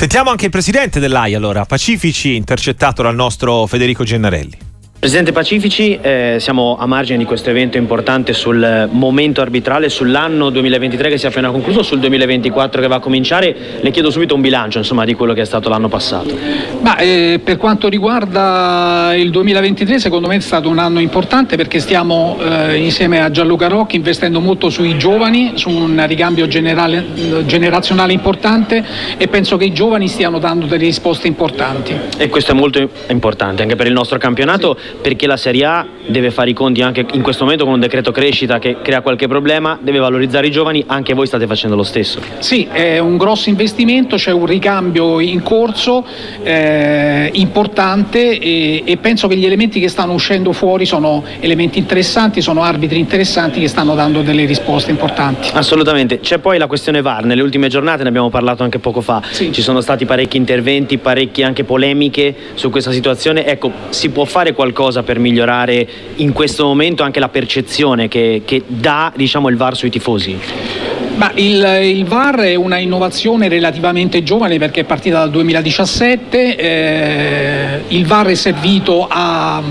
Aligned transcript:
Sentiamo 0.00 0.30
anche 0.30 0.46
il 0.46 0.50
presidente 0.50 0.98
dell'AI 0.98 1.34
allora, 1.34 1.66
Pacifici, 1.66 2.34
intercettato 2.34 3.02
dal 3.02 3.14
nostro 3.14 3.66
Federico 3.66 4.02
Gennarelli. 4.02 4.69
Presidente 5.00 5.32
Pacifici, 5.32 5.98
eh, 5.98 6.36
siamo 6.40 6.76
a 6.78 6.84
margine 6.84 7.16
di 7.16 7.24
questo 7.24 7.48
evento 7.48 7.78
importante 7.78 8.34
sul 8.34 8.86
momento 8.92 9.40
arbitrale, 9.40 9.88
sull'anno 9.88 10.50
2023 10.50 11.08
che 11.08 11.16
si 11.16 11.24
è 11.24 11.30
appena 11.30 11.50
concluso, 11.50 11.82
sul 11.82 12.00
2024 12.00 12.82
che 12.82 12.86
va 12.86 12.96
a 12.96 13.00
cominciare. 13.00 13.56
Le 13.80 13.90
chiedo 13.92 14.10
subito 14.10 14.34
un 14.34 14.42
bilancio 14.42 14.76
insomma, 14.76 15.06
di 15.06 15.14
quello 15.14 15.32
che 15.32 15.40
è 15.40 15.44
stato 15.46 15.70
l'anno 15.70 15.88
passato. 15.88 16.36
Ma, 16.82 16.98
eh, 16.98 17.40
per 17.42 17.56
quanto 17.56 17.88
riguarda 17.88 19.14
il 19.16 19.30
2023 19.30 19.98
secondo 19.98 20.28
me 20.28 20.36
è 20.36 20.40
stato 20.40 20.68
un 20.68 20.78
anno 20.78 21.00
importante 21.00 21.56
perché 21.56 21.78
stiamo 21.78 22.36
eh, 22.38 22.76
insieme 22.76 23.22
a 23.22 23.30
Gianluca 23.30 23.68
Rocchi 23.68 23.96
investendo 23.96 24.38
molto 24.40 24.68
sui 24.68 24.98
giovani, 24.98 25.52
su 25.54 25.70
un 25.70 26.04
ricambio 26.06 26.46
generale, 26.46 27.46
generazionale 27.46 28.12
importante 28.12 28.84
e 29.16 29.28
penso 29.28 29.56
che 29.56 29.64
i 29.64 29.72
giovani 29.72 30.08
stiano 30.08 30.38
dando 30.38 30.66
delle 30.66 30.84
risposte 30.84 31.26
importanti. 31.26 31.98
E 32.18 32.28
questo 32.28 32.50
è 32.52 32.54
molto 32.54 32.86
importante 33.08 33.62
anche 33.62 33.76
per 33.76 33.86
il 33.86 33.94
nostro 33.94 34.18
campionato. 34.18 34.76
Sì 34.78 34.88
perché 35.00 35.26
la 35.26 35.36
Serie 35.36 35.64
A 35.64 35.86
deve 36.10 36.30
fare 36.30 36.50
i 36.50 36.52
conti 36.52 36.82
anche 36.82 37.06
in 37.12 37.22
questo 37.22 37.44
momento 37.44 37.64
con 37.64 37.74
un 37.74 37.80
decreto 37.80 38.10
crescita 38.10 38.58
che 38.58 38.78
crea 38.82 39.00
qualche 39.00 39.28
problema, 39.28 39.78
deve 39.80 39.98
valorizzare 39.98 40.46
i 40.46 40.50
giovani, 40.50 40.84
anche 40.86 41.14
voi 41.14 41.26
state 41.26 41.46
facendo 41.46 41.76
lo 41.76 41.82
stesso. 41.82 42.20
Sì, 42.38 42.68
è 42.70 42.98
un 42.98 43.16
grosso 43.16 43.48
investimento, 43.48 44.16
c'è 44.16 44.32
un 44.32 44.46
ricambio 44.46 45.20
in 45.20 45.42
corso 45.42 46.04
eh, 46.42 47.30
importante 47.34 48.38
e, 48.38 48.82
e, 48.84 48.96
penso 48.96 49.28
che 49.28 49.36
gli 49.36 49.44
elementi 49.44 49.80
che 49.80 49.88
stanno 49.88 50.12
uscendo 50.12 50.52
fuori 50.52 50.84
sono 50.84 51.22
elementi 51.40 51.78
interessanti, 51.78 52.40
sono 52.40 52.62
arbitri 52.62 52.98
interessanti 52.98 53.60
che 53.60 53.68
stanno 53.68 53.94
dando 53.94 54.22
delle 54.22 54.44
risposte 54.44 54.90
importanti. 54.90 55.50
Assolutamente, 55.52 56.20
c'è 56.20 56.38
poi 56.38 56.58
la 56.58 56.66
questione 56.66 57.02
VAR, 57.02 57.24
nelle 57.24 57.42
ultime 57.42 57.68
giornate 57.68 58.02
ne 58.02 58.08
abbiamo 58.08 58.30
parlato 58.30 58.62
anche 58.62 58.78
poco 58.78 59.00
fa, 59.00 59.22
sì. 59.30 59.52
ci 59.52 59.62
sono 59.62 59.80
stati 59.80 60.04
parecchi 60.04 60.36
interventi, 60.36 60.98
parecchie 60.98 61.44
anche 61.44 61.64
polemiche 61.64 62.34
su 62.54 62.70
questa 62.70 62.92
situazione, 62.92 63.46
ecco, 63.46 63.72
si 63.90 64.10
può 64.10 64.24
fare 64.24 64.52
qualcosa 64.52 64.68
qualcosa 64.80 65.02
per 65.02 65.18
migliorare 65.18 65.88
in 66.16 66.32
questo 66.32 66.64
momento 66.64 67.02
anche 67.02 67.20
la 67.20 67.28
percezione 67.28 68.08
che, 68.08 68.42
che 68.44 68.62
dà 68.66 69.12
diciamo, 69.14 69.48
il 69.48 69.56
VAR 69.56 69.76
sui 69.76 69.90
tifosi? 69.90 70.79
Ma 71.20 71.30
il, 71.34 71.80
il, 71.82 72.06
VAR 72.06 72.36
è 72.38 72.54
una 72.54 72.78
innovazione 72.78 73.48
relativamente 73.48 74.22
giovane 74.22 74.56
perché 74.56 74.80
è 74.80 74.84
partita 74.84 75.18
dal 75.18 75.28
2017, 75.28 76.56
eh, 76.56 77.80
il 77.88 78.06
VAR 78.06 78.28
è 78.28 78.34
servito 78.34 79.06
a, 79.06 79.62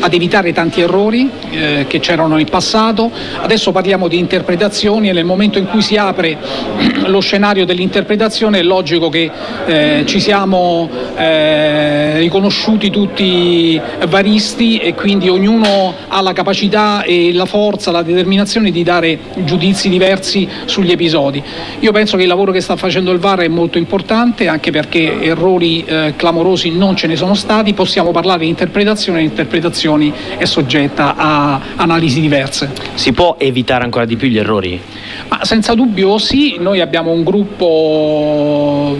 ad 0.00 0.14
evitare 0.14 0.54
tanti 0.54 0.80
errori 0.80 1.28
eh, 1.50 1.84
che 1.86 2.00
c'erano 2.00 2.36
nel 2.36 2.48
passato, 2.48 3.10
adesso 3.38 3.70
parliamo 3.70 4.08
di 4.08 4.18
interpretazioni 4.18 5.10
e 5.10 5.12
nel 5.12 5.26
momento 5.26 5.58
in 5.58 5.66
cui 5.66 5.82
si 5.82 5.98
apre 5.98 6.38
lo 7.04 7.20
scenario 7.20 7.66
dell'interpretazione 7.66 8.60
è 8.60 8.62
logico 8.62 9.10
che 9.10 9.30
eh, 9.66 10.04
ci 10.06 10.20
siamo 10.20 10.88
eh, 11.18 12.18
riconosciuti 12.20 12.88
tutti 12.88 13.78
varisti 14.08 14.78
e 14.78 14.94
quindi 14.94 15.28
ognuno 15.28 15.92
ha 16.08 16.22
la 16.22 16.32
capacità 16.32 17.02
e 17.02 17.30
la 17.34 17.44
forza, 17.44 17.90
la 17.90 18.00
determinazione 18.00 18.70
di 18.70 18.82
dare 18.82 19.18
giudizi 19.44 19.90
diversi 19.90 20.48
sugli 20.64 20.92
episodi. 20.94 21.42
Io 21.80 21.92
penso 21.92 22.16
che 22.16 22.22
il 22.22 22.28
lavoro 22.28 22.50
che 22.50 22.60
sta 22.60 22.76
facendo 22.76 23.12
il 23.12 23.18
VAR 23.18 23.40
è 23.40 23.48
molto 23.48 23.78
importante 23.78 24.48
anche 24.48 24.70
perché 24.70 25.20
errori 25.20 25.84
eh, 25.84 26.14
clamorosi 26.16 26.70
non 26.70 26.96
ce 26.96 27.06
ne 27.06 27.16
sono 27.16 27.34
stati, 27.34 27.74
possiamo 27.74 28.10
parlare 28.10 28.40
di 28.40 28.48
interpretazione, 28.48 29.20
l'interpretazione 29.20 30.12
è 30.36 30.44
soggetta 30.44 31.14
a 31.16 31.60
analisi 31.76 32.20
diverse. 32.20 32.70
Si 32.94 33.12
può 33.12 33.36
evitare 33.38 33.84
ancora 33.84 34.04
di 34.04 34.16
più 34.16 34.28
gli 34.28 34.38
errori? 34.38 34.80
Ma 35.28 35.44
senza 35.44 35.74
dubbio 35.74 36.18
sì, 36.18 36.56
noi 36.58 36.80
abbiamo 36.80 37.10
un 37.10 37.22
gruppo 37.22 38.96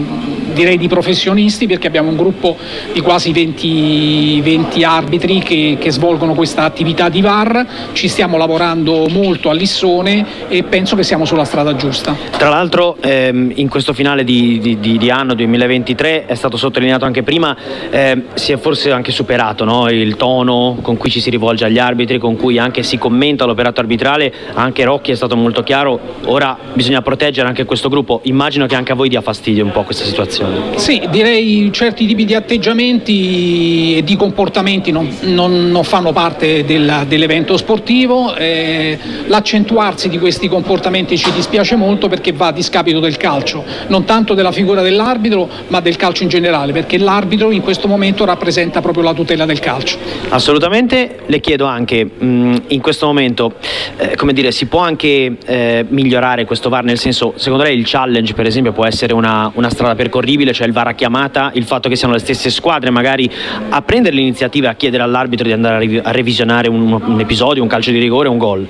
direi 0.54 0.78
di 0.78 0.88
professionisti 0.88 1.66
perché 1.66 1.86
abbiamo 1.86 2.08
un 2.08 2.16
gruppo 2.16 2.56
di 2.92 3.00
quasi 3.00 3.32
20, 3.32 4.40
20 4.40 4.84
arbitri 4.84 5.40
che, 5.40 5.76
che, 5.78 5.90
svolgono 5.90 6.34
questa 6.34 6.62
attività 6.62 7.08
di 7.08 7.20
VAR, 7.20 7.66
ci 7.92 8.08
stiamo 8.08 8.38
lavorando 8.38 9.06
molto 9.08 9.50
a 9.50 9.52
Lissone 9.52 10.24
e 10.48 10.62
penso 10.62 10.96
che 10.96 11.02
siamo 11.02 11.24
sulla 11.26 11.44
strada 11.44 11.76
giusta. 11.76 12.16
Tra 12.38 12.48
l'altro 12.48 12.96
ehm, 13.00 13.52
in 13.56 13.68
questo 13.68 13.92
finale 13.92 14.24
di, 14.24 14.78
di, 14.80 14.98
di, 14.98 15.10
anno 15.10 15.34
2023 15.34 16.26
è 16.26 16.34
stato 16.34 16.56
sottolineato 16.56 17.04
anche 17.04 17.22
prima, 17.22 17.56
eh, 17.90 18.22
si 18.34 18.52
è 18.52 18.56
forse 18.56 18.90
anche 18.90 19.12
superato 19.12 19.64
no? 19.64 19.88
il 19.90 20.16
tono 20.16 20.78
con 20.80 20.96
cui 20.96 21.10
ci 21.10 21.20
si 21.20 21.30
rivolge 21.30 21.64
agli 21.64 21.78
arbitri, 21.78 22.18
con 22.18 22.36
cui 22.36 22.58
anche 22.58 22.82
si 22.82 22.96
commenta 22.96 23.44
l'operato 23.44 23.80
arbitrale, 23.80 24.32
anche 24.54 24.84
Rocchi 24.84 25.10
è 25.10 25.14
stato 25.16 25.36
molto 25.36 25.62
chiaro, 25.62 25.98
ora 26.26 26.56
bisogna 26.72 27.02
proteggere 27.02 27.48
anche 27.48 27.64
questo 27.64 27.88
gruppo, 27.88 28.20
immagino 28.24 28.66
che 28.66 28.74
anche 28.74 28.92
a 28.92 28.94
voi 28.94 29.08
dia 29.08 29.20
fastidio 29.20 29.64
un 29.64 29.72
po' 29.72 29.82
questa 29.82 30.04
situazione 30.04 30.43
situazione? 30.44 30.78
Sì, 30.78 31.02
direi 31.10 31.70
certi 31.72 32.06
tipi 32.06 32.24
di 32.24 32.34
atteggiamenti 32.34 33.96
e 33.96 34.04
di 34.04 34.16
comportamenti 34.16 34.90
non, 34.90 35.08
non, 35.22 35.70
non 35.70 35.84
fanno 35.84 36.12
parte 36.12 36.64
del, 36.64 37.04
dell'evento 37.06 37.56
sportivo. 37.56 38.34
Eh, 38.34 38.98
l'accentuarsi 39.26 40.08
di 40.08 40.18
questi 40.18 40.48
comportamenti 40.48 41.16
ci 41.16 41.32
dispiace 41.32 41.76
molto 41.76 42.08
perché 42.08 42.32
va 42.32 42.48
a 42.48 42.52
discapito 42.52 43.00
del 43.00 43.16
calcio, 43.16 43.64
non 43.88 44.04
tanto 44.04 44.34
della 44.34 44.52
figura 44.52 44.82
dell'arbitro 44.82 45.48
ma 45.68 45.80
del 45.80 45.96
calcio 45.96 46.22
in 46.22 46.28
generale, 46.28 46.72
perché 46.72 46.98
l'arbitro 46.98 47.50
in 47.50 47.62
questo 47.62 47.88
momento 47.88 48.24
rappresenta 48.24 48.80
proprio 48.80 49.04
la 49.04 49.14
tutela 49.14 49.46
del 49.46 49.60
calcio. 49.60 49.98
Assolutamente, 50.28 51.20
le 51.26 51.40
chiedo 51.40 51.64
anche 51.66 52.04
mh, 52.04 52.62
in 52.68 52.80
questo 52.80 53.06
momento, 53.06 53.54
eh, 53.96 54.16
come 54.16 54.32
dire, 54.32 54.50
si 54.52 54.66
può 54.66 54.80
anche 54.80 55.36
eh, 55.44 55.84
migliorare 55.88 56.44
questo 56.44 56.68
VAR, 56.68 56.84
nel 56.84 56.98
senso, 56.98 57.34
secondo 57.36 57.64
lei 57.64 57.78
il 57.78 57.84
challenge 57.86 58.34
per 58.34 58.46
esempio 58.46 58.72
può 58.72 58.84
essere 58.84 59.14
una, 59.14 59.50
una 59.54 59.70
strada 59.70 59.94
percorribile? 59.94 60.33
Incredibile, 60.34 60.52
cioè 60.52 60.66
il 60.66 60.72
VAR 60.72 60.88
a 60.88 60.92
chiamata, 60.92 61.50
il 61.54 61.64
fatto 61.64 61.88
che 61.88 61.96
siano 61.96 62.14
le 62.14 62.20
stesse 62.20 62.50
squadre 62.50 62.90
magari 62.90 63.30
a 63.68 63.80
prendere 63.82 64.14
l'iniziativa 64.16 64.70
a 64.70 64.74
chiedere 64.74 65.02
all'arbitro 65.02 65.46
di 65.46 65.52
andare 65.52 66.00
a 66.02 66.10
revisionare 66.10 66.68
un, 66.68 66.92
un 66.92 67.20
episodio, 67.20 67.62
un 67.62 67.68
calcio 67.68 67.90
di 67.90 67.98
rigore, 67.98 68.28
un 68.28 68.38
gol. 68.38 68.66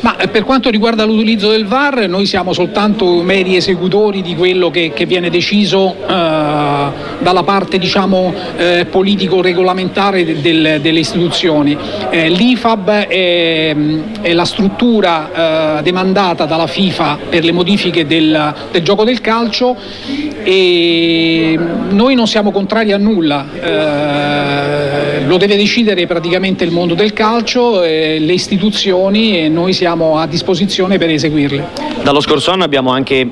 Ma 0.00 0.16
eh, 0.16 0.28
per 0.28 0.44
quanto 0.44 0.70
riguarda 0.70 1.04
l'utilizzo 1.04 1.50
del 1.50 1.66
VAR, 1.66 2.08
noi 2.08 2.24
siamo 2.24 2.52
soltanto 2.52 3.22
meri 3.22 3.56
esecutori 3.56 4.22
di 4.22 4.36
quello 4.36 4.70
che, 4.70 4.92
che 4.92 5.06
viene 5.06 5.28
deciso 5.28 5.96
eh, 6.06 6.06
dalla 7.18 7.42
parte 7.42 7.78
diciamo, 7.78 8.32
eh, 8.56 8.86
politico-regolamentare 8.88 10.24
de, 10.24 10.40
del, 10.40 10.80
delle 10.80 11.00
istituzioni. 11.00 11.76
Eh, 12.10 12.28
L'IFAB 12.28 12.88
è, 12.90 13.76
è, 14.20 14.32
la 14.32 14.44
struttura 14.44 15.78
eh, 15.78 15.82
demandata 15.82 16.44
dalla 16.44 16.68
FIFA 16.68 17.18
per 17.28 17.42
le 17.42 17.52
modifiche 17.52 18.06
del, 18.06 18.54
del 18.70 18.82
gioco 18.82 19.02
del 19.02 19.20
calcio 19.20 19.76
e 20.50 21.58
noi 21.90 22.14
non 22.14 22.26
siamo 22.26 22.50
contrari 22.50 22.92
a 22.92 22.96
nulla 22.96 23.46
eh, 23.52 25.26
lo 25.26 25.36
deve 25.36 25.56
decidere 25.56 26.06
praticamente 26.06 26.64
il 26.64 26.70
mondo 26.70 26.94
del 26.94 27.12
calcio, 27.12 27.82
eh, 27.82 28.18
le 28.18 28.32
istituzioni 28.32 29.44
e 29.44 29.50
noi 29.50 29.74
siamo 29.74 30.18
a 30.18 30.26
disposizione 30.26 30.96
per 30.96 31.10
eseguirle. 31.10 31.66
Dallo 32.02 32.22
scorso 32.22 32.50
anno 32.50 32.64
abbiamo 32.64 32.90
anche 32.90 33.28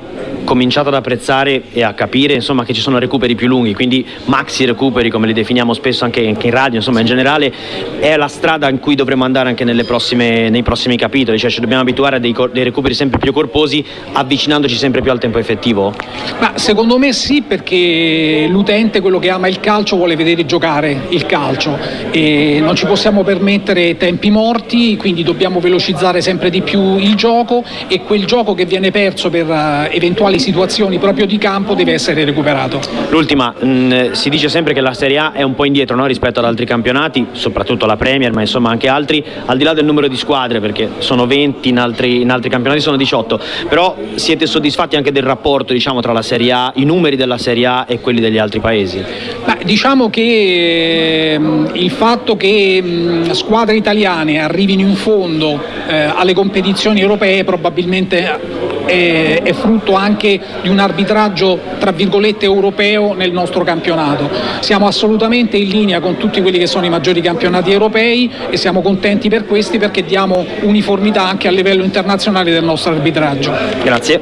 cominciato 0.47 0.89
ad 0.89 0.95
apprezzare 0.95 1.65
e 1.73 1.83
a 1.83 1.93
capire 1.93 2.33
insomma, 2.33 2.65
che 2.65 2.73
ci 2.73 2.81
sono 2.81 2.99
recuperi 2.99 3.34
più 3.34 3.49
lunghi, 3.49 3.75
quindi 3.75 4.07
maxi 4.25 4.65
recuperi 4.65 5.11
come 5.11 5.27
li 5.27 5.34
definiamo 5.34 5.75
spesso 5.75 6.05
anche 6.05 6.21
in 6.21 6.39
radio, 6.51 6.77
insomma 6.77 7.01
in 7.01 7.07
generale 7.07 7.53
è 7.99 8.17
la 8.17 8.29
strada 8.29 8.71
in 8.71 8.79
cui 8.79 8.95
dovremo 8.95 9.25
andare 9.25 9.51
anche 9.51 9.65
prossime, 9.85 10.49
nei 10.49 10.62
prossimi 10.62 10.97
capitoli, 10.97 11.39
cioè 11.39 11.51
ci 11.51 11.61
dobbiamo 11.61 11.83
abituare 11.83 12.17
a 12.17 12.19
dei, 12.19 12.35
dei, 12.53 12.65
recuperi 12.65 12.95
sempre 12.95 13.19
più 13.19 13.33
corposi 13.33 13.85
avvicinandoci 14.12 14.77
sempre 14.77 15.03
più 15.03 15.11
al 15.11 15.19
tempo 15.19 15.39
effettivo? 15.39 15.93
Ma 16.39 16.53
secondo 16.55 16.97
me 16.97 17.12
sì 17.12 17.43
perché 17.43 18.47
l'utente, 18.49 19.01
quello 19.01 19.19
che 19.19 19.29
ama 19.29 19.49
il 19.49 19.61
calcio, 19.61 19.97
vuole 19.97 20.15
vedere 20.15 20.47
giocare 20.47 21.06
il 21.09 21.27
calcio 21.27 21.77
e 22.12 22.61
non 22.61 22.77
ci 22.77 22.87
possiamo 22.87 23.25
permettere 23.25 23.97
tempi 23.97 24.31
morti, 24.31 24.97
quindi 24.97 25.25
dobbiamo 25.25 25.59
velocizzare 25.59 26.21
sempre 26.21 26.51
di 26.51 26.62
più 26.62 26.97
il 26.99 27.17
gioco 27.17 27.65
e 27.89 28.03
quel 28.03 28.25
gioco 28.27 28.55
che 28.55 28.65
viene 28.65 28.93
perso 28.93 29.29
per 29.29 29.47
uh, 29.49 29.89
eventuali 29.91 30.36
eventuali 30.37 30.39
situazioni 30.39 30.99
proprio 30.99 31.27
di 31.27 31.39
campo 31.39 31.75
deve 31.75 31.93
essere 31.93 32.25
recuperato. 32.25 32.81
L'ultima, 33.09 33.55
mh, 33.59 33.67
mm, 33.67 34.11
si 34.12 34.29
dice 34.29 34.49
sempre 34.49 34.73
che 34.75 34.81
la 34.81 34.94
Serie 34.94 35.19
A 35.19 35.33
è 35.33 35.43
un 35.43 35.55
po' 35.55 35.65
indietro 35.65 35.97
no? 35.97 36.06
rispetto 36.06 36.38
ad 36.38 36.47
altri 36.47 36.67
campionati, 36.67 37.27
soprattutto 37.33 37.87
la 37.87 37.97
Premier, 37.97 38.33
ma 38.33 38.43
insomma 38.43 38.71
anche 38.71 38.88
altri, 38.88 39.25
al 39.47 39.56
di 39.56 39.65
là 39.65 39.73
del 39.73 39.85
numero 39.85 40.09
di 40.09 40.17
squadre, 40.17 40.61
perché 40.61 40.91
sono 40.99 41.27
20, 41.27 41.69
in 41.69 41.79
altri, 41.79 42.21
in 42.21 42.31
altri 42.31 42.50
campionati 42.50 42.81
sono 42.81 42.97
18, 42.97 43.41
però 43.69 43.97
siete 44.15 44.47
soddisfatti 44.47 44.97
anche 44.97 45.12
del 45.12 45.23
rapporto 45.23 45.73
diciamo, 45.73 46.00
tra 46.00 46.12
la 46.12 46.23
Serie 46.23 46.53
A, 46.53 46.73
i 46.77 46.85
numeri 46.85 47.17
della 47.17 47.39
Serie 47.39 47.67
A 47.67 47.85
e 47.89 48.00
quelli 48.00 48.21
degli 48.21 48.39
altri 48.39 48.61
paesi? 48.61 49.03
Beh, 49.44 49.59
diciamo 49.65 50.11
che 50.11 51.32
ehm, 51.32 51.71
il 51.75 51.91
fatto 51.91 52.37
che 52.37 52.81
mh, 52.82 53.32
squadre 53.32 53.77
italiane 53.77 54.39
arrivino 54.41 54.82
in 54.82 54.94
fondo 54.94 55.61
eh, 55.87 56.11
alle 56.15 56.35
competizioni 56.35 57.00
europee 57.00 57.44
probabilmente 57.44 58.66
è, 58.87 59.43
è 59.43 59.53
frutto 59.53 59.94
anche 59.94 60.41
di 60.62 60.69
un 60.69 60.79
arbitraggio 60.79 61.59
tra 61.79 61.91
virgolette 61.91 62.44
europeo 62.44 63.12
nel 63.15 63.33
nostro 63.33 63.65
campionato. 63.65 64.31
Siamo 64.61 64.87
assolutamente 64.87 65.56
in 65.56 65.69
linea 65.69 66.00
con 66.00 66.17
tutti 66.17 66.41
quelli 66.41 66.59
che 66.59 66.67
sono 66.67 66.87
i 66.87 66.91
maggiori 66.91 67.21
campionati 67.21 67.73
europei 67.73 68.31
e 68.49 68.56
siamo 68.56 68.81
contenti 68.81 69.29
per 69.29 69.44
questi 69.47 69.79
perché 69.79 70.05
diamo 70.05 70.44
uniformità 70.62 71.27
anche 71.27 71.49
a 71.49 71.50
livello 71.50 71.85
internazionale 71.85 72.53
del 72.53 72.65
nostro 72.65 72.93
arbitraggio. 72.93 73.53
Grazie. 73.83 74.21